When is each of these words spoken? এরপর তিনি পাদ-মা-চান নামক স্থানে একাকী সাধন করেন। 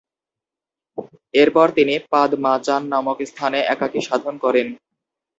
এরপর 1.33 1.67
তিনি 1.77 1.93
পাদ-মা-চান 2.11 2.81
নামক 2.93 3.17
স্থানে 3.31 3.59
একাকী 3.73 3.99
সাধন 4.07 4.35
করেন। 4.43 4.67